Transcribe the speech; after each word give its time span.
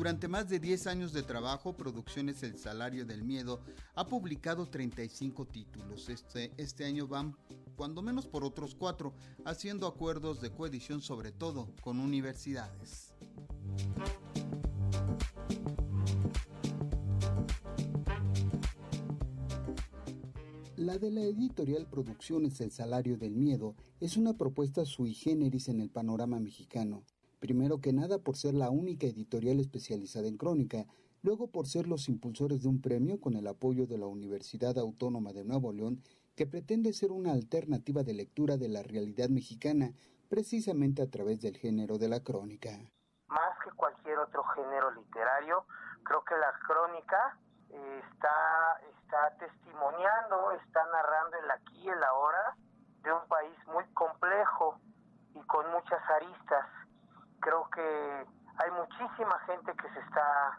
Durante 0.00 0.28
más 0.28 0.48
de 0.48 0.58
10 0.58 0.86
años 0.86 1.12
de 1.12 1.22
trabajo, 1.22 1.74
Producciones 1.74 2.42
El 2.42 2.56
Salario 2.56 3.04
del 3.04 3.22
Miedo 3.22 3.60
ha 3.94 4.06
publicado 4.06 4.66
35 4.66 5.44
títulos. 5.44 6.08
Este, 6.08 6.54
este 6.56 6.86
año 6.86 7.06
van 7.06 7.36
cuando 7.76 8.00
menos 8.00 8.26
por 8.26 8.42
otros 8.42 8.74
cuatro, 8.74 9.12
haciendo 9.44 9.86
acuerdos 9.86 10.40
de 10.40 10.52
coedición 10.52 11.02
sobre 11.02 11.32
todo 11.32 11.68
con 11.82 12.00
universidades. 12.00 13.12
La 20.78 20.96
de 20.96 21.10
la 21.10 21.24
editorial 21.24 21.86
Producciones 21.86 22.58
El 22.62 22.70
Salario 22.70 23.18
del 23.18 23.36
Miedo 23.36 23.76
es 24.00 24.16
una 24.16 24.32
propuesta 24.38 24.86
sui 24.86 25.12
generis 25.12 25.68
en 25.68 25.78
el 25.82 25.90
panorama 25.90 26.40
mexicano 26.40 27.04
primero 27.40 27.80
que 27.80 27.92
nada 27.92 28.18
por 28.18 28.36
ser 28.36 28.54
la 28.54 28.70
única 28.70 29.06
editorial 29.06 29.58
especializada 29.58 30.28
en 30.28 30.36
crónica, 30.36 30.84
luego 31.22 31.50
por 31.50 31.66
ser 31.66 31.88
los 31.88 32.08
impulsores 32.08 32.62
de 32.62 32.68
un 32.68 32.80
premio 32.80 33.20
con 33.20 33.34
el 33.34 33.46
apoyo 33.46 33.86
de 33.86 33.98
la 33.98 34.06
Universidad 34.06 34.78
Autónoma 34.78 35.32
de 35.32 35.44
Nuevo 35.44 35.72
León, 35.72 36.02
que 36.36 36.46
pretende 36.46 36.92
ser 36.92 37.10
una 37.12 37.32
alternativa 37.32 38.02
de 38.02 38.14
lectura 38.14 38.56
de 38.56 38.68
la 38.68 38.82
realidad 38.82 39.28
mexicana, 39.28 39.92
precisamente 40.28 41.02
a 41.02 41.10
través 41.10 41.40
del 41.40 41.56
género 41.56 41.98
de 41.98 42.08
la 42.08 42.20
crónica. 42.20 42.70
Más 43.28 43.58
que 43.64 43.70
cualquier 43.72 44.18
otro 44.18 44.44
género 44.54 44.90
literario, 44.92 45.64
creo 46.04 46.22
que 46.24 46.34
la 46.36 46.52
crónica 46.66 47.38
eh, 47.70 48.00
está, 48.12 48.80
está 48.96 49.36
testimoniando, 49.38 50.52
está 50.52 50.84
narrando 50.92 51.36
el 51.36 51.50
aquí 51.50 51.82
y 51.84 51.88
el 51.88 52.02
ahora 52.04 52.56
de 53.02 53.12
un 53.12 53.26
país 53.28 53.56
muy 53.66 53.84
complejo 53.94 54.78
y 55.34 55.40
con 55.46 55.70
muchas 55.72 56.00
aristas 56.10 56.39
que 57.70 58.26
hay 58.58 58.70
muchísima 58.72 59.38
gente 59.40 59.72
que 59.74 59.88
se 59.90 60.00
está 60.00 60.58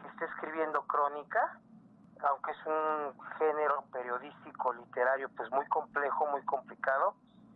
que 0.00 0.08
está 0.08 0.24
escribiendo 0.24 0.82
crónica 0.86 1.58
aunque 2.28 2.52
es 2.52 2.66
un 2.66 3.20
género 3.38 3.84
periodístico 3.92 4.72
literario 4.72 5.28
pues 5.36 5.50
muy 5.50 5.66
complejo 5.66 6.26
muy 6.26 6.42
complicado 6.44 7.14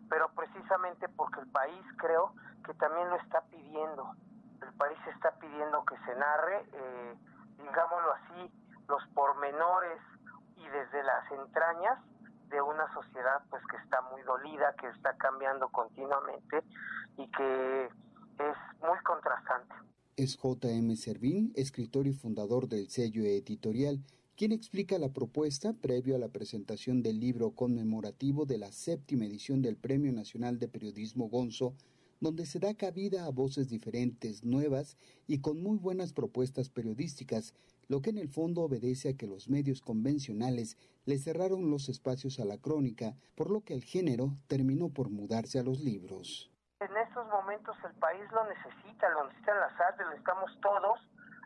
pero 0.08 0.28
precisamente 0.30 1.08
porque 1.08 1.40
el 1.40 1.48
país 1.48 1.84
creo 1.98 2.32
que 2.64 2.74
también 2.74 3.08
lo 3.10 3.16
está 3.16 3.40
pidiendo. 3.42 4.14
El 4.62 4.72
país 4.74 4.98
está 5.14 5.32
pidiendo 5.32 5.84
que 5.84 5.96
se 5.98 6.14
narre 6.16 6.64
eh, 6.72 7.16
digámoslo 7.58 8.12
así 8.12 8.52
los 8.88 9.04
pormenores 9.14 10.00
y 10.56 10.66
desde 10.68 11.02
las 11.02 11.30
entrañas 11.32 11.98
de 12.48 12.60
una 12.62 12.92
sociedad 12.94 13.42
pues 13.50 13.64
que 13.66 13.76
está 13.76 14.00
muy 14.02 14.22
dolida 14.22 14.74
que 14.74 14.88
está 14.88 15.16
cambiando 15.16 15.68
continuamente 15.68 16.62
y 17.16 17.28
que 17.32 17.90
es 18.38 18.80
muy 18.80 18.98
contrastante. 19.04 19.74
Es 20.16 20.36
J.M. 20.36 20.96
Servín, 20.96 21.52
escritor 21.56 22.06
y 22.06 22.12
fundador 22.12 22.68
del 22.68 22.88
sello 22.88 23.24
editorial, 23.24 24.02
quien 24.36 24.52
explica 24.52 24.98
la 24.98 25.12
propuesta 25.12 25.72
previo 25.72 26.14
a 26.14 26.18
la 26.18 26.28
presentación 26.28 27.02
del 27.02 27.20
libro 27.20 27.52
conmemorativo 27.52 28.44
de 28.44 28.58
la 28.58 28.72
séptima 28.72 29.24
edición 29.24 29.62
del 29.62 29.76
Premio 29.76 30.12
Nacional 30.12 30.58
de 30.58 30.68
Periodismo 30.68 31.28
Gonzo, 31.28 31.74
donde 32.20 32.46
se 32.46 32.58
da 32.58 32.74
cabida 32.74 33.26
a 33.26 33.30
voces 33.30 33.68
diferentes, 33.68 34.44
nuevas 34.44 34.96
y 35.26 35.38
con 35.38 35.62
muy 35.62 35.78
buenas 35.78 36.12
propuestas 36.12 36.68
periodísticas, 36.68 37.54
lo 37.88 38.00
que 38.00 38.10
en 38.10 38.18
el 38.18 38.28
fondo 38.28 38.62
obedece 38.62 39.10
a 39.10 39.16
que 39.16 39.26
los 39.26 39.48
medios 39.48 39.80
convencionales 39.80 40.76
le 41.04 41.18
cerraron 41.18 41.70
los 41.70 41.88
espacios 41.88 42.40
a 42.40 42.44
la 42.44 42.58
crónica, 42.58 43.16
por 43.34 43.50
lo 43.50 43.62
que 43.62 43.74
el 43.74 43.84
género 43.84 44.36
terminó 44.48 44.88
por 44.88 45.08
mudarse 45.10 45.58
a 45.58 45.62
los 45.62 45.80
libros. 45.80 46.50
El 47.56 47.94
país 47.94 48.30
lo 48.32 48.44
necesita, 48.44 49.08
lo 49.08 49.24
necesitan 49.24 49.58
las 49.58 49.80
artes, 49.80 50.00
lo 50.00 50.10
necesitamos 50.10 50.60
todos, 50.60 51.00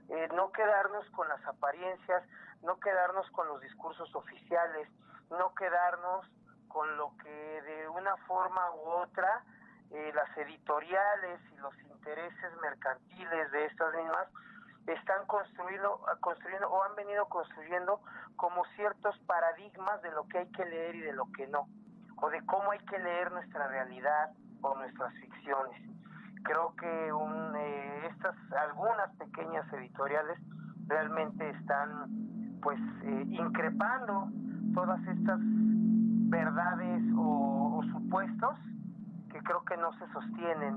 eh, 0.08 0.28
no 0.34 0.50
quedarnos 0.50 1.08
con 1.10 1.28
las 1.28 1.44
apariencias, 1.46 2.24
no 2.62 2.80
quedarnos 2.80 3.30
con 3.30 3.46
los 3.46 3.60
discursos 3.60 4.12
oficiales, 4.16 4.88
no 5.30 5.54
quedarnos 5.54 6.26
con 6.66 6.96
lo 6.96 7.16
que 7.22 7.62
de 7.62 7.88
una 7.88 8.16
forma 8.26 8.72
u 8.72 8.88
otra 8.88 9.44
eh, 9.92 10.12
las 10.12 10.36
editoriales 10.36 11.40
y 11.52 11.56
los 11.58 11.78
intereses 11.82 12.60
mercantiles 12.60 13.52
de 13.52 13.66
estas 13.66 13.94
mismas 13.94 14.26
están 14.88 15.24
construyendo, 15.26 16.04
construyendo 16.18 16.68
o 16.70 16.82
han 16.82 16.96
venido 16.96 17.26
construyendo 17.26 18.00
como 18.34 18.64
ciertos 18.74 19.16
paradigmas 19.26 20.02
de 20.02 20.10
lo 20.10 20.26
que 20.26 20.38
hay 20.38 20.50
que 20.50 20.64
leer 20.64 20.96
y 20.96 21.00
de 21.02 21.12
lo 21.12 21.30
que 21.36 21.46
no, 21.46 21.68
o 22.16 22.30
de 22.30 22.44
cómo 22.46 22.72
hay 22.72 22.80
que 22.80 22.98
leer 22.98 23.30
nuestra 23.30 23.68
realidad, 23.68 24.30
o 24.62 24.74
nuestras 24.76 25.12
ficciones. 25.14 25.99
Creo 26.42 26.74
que 26.76 27.12
un, 27.12 27.56
eh, 27.56 28.06
estas 28.10 28.34
algunas 28.52 29.14
pequeñas 29.16 29.70
editoriales 29.72 30.38
realmente 30.86 31.48
están 31.50 32.58
pues 32.60 32.78
eh, 33.04 33.24
increpando 33.30 34.28
todas 34.74 35.00
estas 35.06 35.40
verdades 36.30 37.02
o, 37.16 37.82
supuestos 37.92 38.56
que 39.32 39.38
creo 39.40 39.64
que 39.64 39.76
no 39.76 39.92
se 39.92 40.12
sostienen 40.12 40.76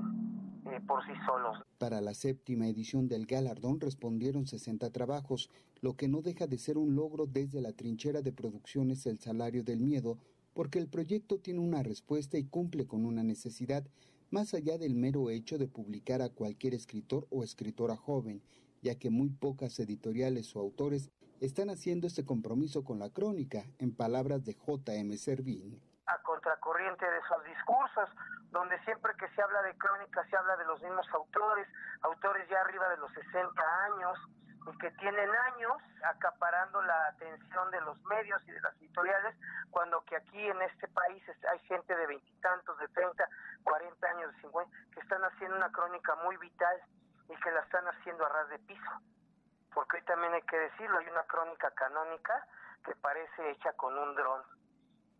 eh, 0.66 0.80
por 0.86 1.04
sí 1.04 1.12
solos. 1.26 1.58
Para 1.78 2.00
la 2.00 2.14
séptima 2.14 2.66
edición 2.66 3.08
del 3.08 3.26
galardón 3.26 3.80
respondieron 3.80 4.46
60 4.46 4.90
trabajos, 4.90 5.50
lo 5.80 5.96
que 5.96 6.08
no 6.08 6.22
deja 6.22 6.46
de 6.46 6.58
ser 6.58 6.78
un 6.78 6.94
logro 6.94 7.26
desde 7.26 7.60
la 7.60 7.72
trinchera 7.72 8.22
de 8.22 8.32
producciones 8.32 9.04
El 9.06 9.18
Salario 9.18 9.62
del 9.64 9.80
Miedo, 9.80 10.18
porque 10.54 10.78
el 10.78 10.88
proyecto 10.88 11.38
tiene 11.38 11.60
una 11.60 11.82
respuesta 11.82 12.38
y 12.38 12.44
cumple 12.44 12.86
con 12.86 13.04
una 13.04 13.22
necesidad 13.22 13.84
más 14.34 14.52
allá 14.52 14.78
del 14.78 14.96
mero 14.96 15.30
hecho 15.30 15.58
de 15.58 15.68
publicar 15.68 16.20
a 16.20 16.28
cualquier 16.28 16.74
escritor 16.74 17.24
o 17.30 17.44
escritora 17.44 17.94
joven, 17.94 18.42
ya 18.82 18.98
que 18.98 19.08
muy 19.08 19.30
pocas 19.30 19.78
editoriales 19.78 20.56
o 20.56 20.60
autores 20.60 21.12
están 21.40 21.70
haciendo 21.70 22.08
este 22.08 22.24
compromiso 22.24 22.82
con 22.82 22.98
la 22.98 23.10
crónica, 23.10 23.62
en 23.78 23.94
palabras 23.94 24.44
de 24.44 24.54
J.M. 24.54 25.16
Servín. 25.18 25.80
A 26.06 26.20
contracorriente 26.22 27.06
de 27.06 27.18
esos 27.18 27.44
discursos, 27.44 28.10
donde 28.50 28.76
siempre 28.82 29.12
que 29.20 29.28
se 29.36 29.40
habla 29.40 29.62
de 29.62 29.78
crónica 29.78 30.26
se 30.28 30.36
habla 30.36 30.56
de 30.56 30.64
los 30.64 30.82
mismos 30.82 31.06
autores, 31.14 31.68
autores 32.02 32.48
ya 32.50 32.60
arriba 32.60 32.88
de 32.88 32.96
los 32.96 33.12
60 33.12 33.62
años, 33.86 34.18
y 34.66 34.78
que 34.78 34.90
tienen 34.92 35.30
años 35.30 35.76
acaparando 36.04 36.80
la 36.82 37.06
atención 37.08 37.70
de 37.70 37.80
los 37.82 38.00
medios 38.04 38.42
y 38.48 38.52
de 38.52 38.60
las 38.60 38.74
editoriales, 38.76 39.36
cuando 39.70 40.02
que 40.04 40.16
aquí 40.16 40.48
en 40.48 40.60
este 40.62 40.88
país 40.88 41.22
hay 41.50 41.58
gente 41.60 41.94
de 41.94 42.06
veintitantos, 42.06 42.78
de 42.78 42.88
treinta, 42.88 43.28
cuarenta 43.62 44.08
años, 44.08 44.34
de 44.34 44.40
cincuenta, 44.40 44.76
que 44.92 45.00
están 45.00 45.22
haciendo 45.24 45.56
una 45.56 45.70
crónica 45.70 46.14
muy 46.16 46.36
vital 46.38 46.80
y 47.28 47.36
que 47.36 47.50
la 47.50 47.60
están 47.60 47.86
haciendo 47.88 48.24
a 48.24 48.28
ras 48.28 48.48
de 48.48 48.58
piso. 48.60 48.90
Porque 49.74 49.96
hoy 49.96 50.02
también 50.04 50.32
hay 50.32 50.42
que 50.42 50.58
decirlo, 50.58 50.98
hay 50.98 51.08
una 51.08 51.24
crónica 51.24 51.70
canónica 51.72 52.46
que 52.84 52.94
parece 52.96 53.50
hecha 53.50 53.72
con 53.74 53.96
un 53.98 54.14
dron, 54.14 54.42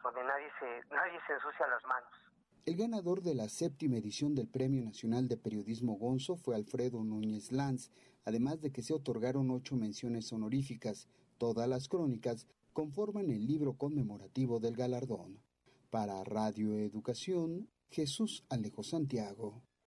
donde 0.03 0.23
nadie 0.23 0.53
se, 0.59 0.83
nadie 0.91 1.21
se 1.27 1.33
ensucia 1.33 1.67
las 1.67 1.85
manos. 1.85 2.11
El 2.67 2.77
ganador 2.77 3.21
de 3.21 3.35
la 3.35 3.51
séptima 3.51 3.99
edición 3.99 4.35
del 4.35 4.49
Premio 4.49 4.83
Nacional 4.83 5.29
de 5.29 5.37
Periodismo 5.37 5.99
Gonzo 5.99 6.37
fue 6.37 6.57
Alfredo 6.57 7.05
Núñez 7.05 7.53
Lanz, 7.53 7.91
además 8.25 8.63
de 8.63 8.71
que 8.73 8.81
se 8.81 8.95
otorgaron 8.95 9.51
ocho 9.51 9.77
menciones 9.77 10.33
honoríficas. 10.33 11.07
Todas 11.37 11.69
las 11.69 11.89
crónicas 11.89 12.47
conforman 12.73 13.31
el 13.31 13.47
libro 13.47 13.75
conmemorativo 13.77 14.61
del 14.61 14.77
galardón. 14.77 15.41
Para 15.91 16.25
Radio 16.25 16.79
Educación, 16.79 17.69
Jesús 17.91 18.45
Alejo 18.49 18.83
Santiago. 18.83 19.61